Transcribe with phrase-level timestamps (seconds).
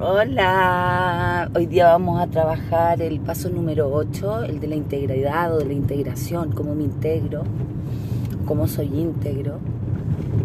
[0.00, 5.58] Hola, hoy día vamos a trabajar el paso número 8, el de la integridad o
[5.58, 7.42] de la integración, cómo me integro,
[8.46, 9.58] cómo soy íntegro,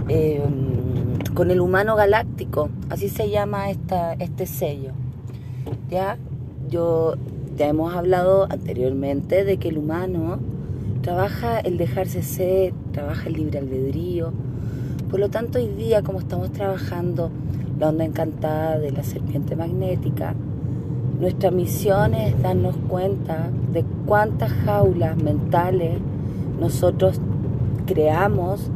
[0.10, 0.42] eh,
[1.36, 4.94] con el humano galáctico, así se llama esta, este sello.
[5.88, 6.18] Ya,
[6.68, 7.14] yo,
[7.56, 10.40] ya hemos hablado anteriormente de que el humano
[11.04, 14.34] trabaja el dejarse ser, trabaja el libre albedrío,
[15.12, 17.30] por lo tanto hoy día como estamos trabajando
[17.80, 20.36] la onda encantada de la serpiente magnética,
[21.20, 26.00] nuestra misión es darnos cuenta de cuántas jaulas mentales
[26.60, 27.20] nosotros
[27.86, 28.70] creamos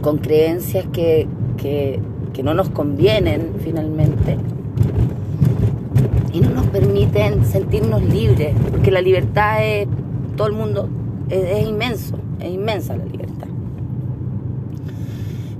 [0.00, 2.00] con creencias que, que,
[2.42, 4.36] no nos convienen finalmente
[6.32, 9.86] y no nos permiten sentirnos libres, porque la libertad es,
[10.36, 10.88] todo el mundo,
[11.30, 13.33] es inmenso, es inmensa la libertad.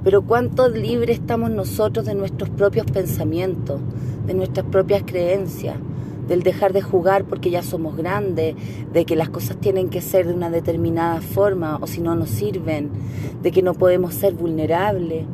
[0.05, 3.81] Pero cuánto libre estamos nosotros de nuestros propios pensamientos,
[4.27, 5.77] de nuestras propias creencias,
[6.29, 8.55] del dejar de jugar porque ya somos grandes,
[8.93, 12.29] de que las cosas tienen que ser de una determinada forma o si no nos
[12.29, 12.91] sirven,
[13.43, 15.24] de que no podemos ser vulnerables,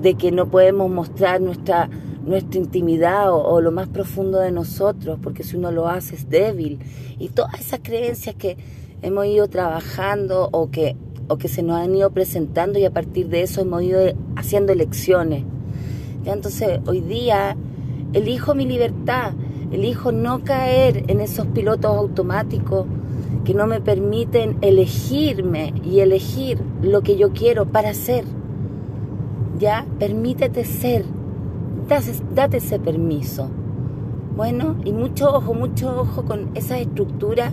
[0.00, 1.90] de que no podemos mostrar nuestra,
[2.24, 6.30] nuestra intimidad o, o lo más profundo de nosotros, porque si uno lo hace es
[6.30, 6.78] débil.
[7.18, 8.56] Y todas esas creencias que
[9.02, 10.96] hemos ido trabajando o que
[11.28, 14.00] o que se nos han ido presentando y a partir de eso hemos ido
[14.36, 15.44] haciendo elecciones.
[16.24, 16.32] ¿Ya?
[16.32, 17.56] Entonces, hoy día
[18.12, 19.32] elijo mi libertad,
[19.70, 22.86] elijo no caer en esos pilotos automáticos
[23.44, 28.24] que no me permiten elegirme y elegir lo que yo quiero para ser.
[29.58, 29.86] ¿Ya?
[29.98, 31.04] Permítete ser.
[32.34, 33.48] Date, ese permiso.
[34.36, 37.52] Bueno, y mucho ojo, mucho ojo con esas estructuras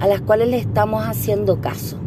[0.00, 1.98] a las cuales le estamos haciendo caso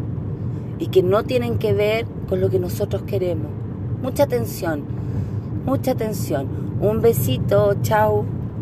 [0.80, 3.48] y que no tienen que ver con lo que nosotros queremos.
[4.02, 4.84] Mucha atención,
[5.66, 6.48] mucha atención.
[6.82, 8.26] Un besito, chao.